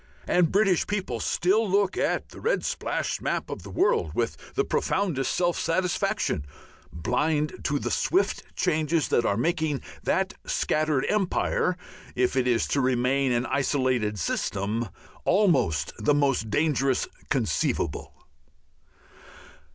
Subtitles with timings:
[0.27, 4.63] And British people still look at the red splashed map of the world with the
[4.65, 6.43] profoundest self satisfaction,
[6.91, 11.77] blind to the swift changes that are making that scattered empire
[12.15, 14.89] if it is to remain an isolated system
[15.23, 18.11] almost the most dangerous conceivable.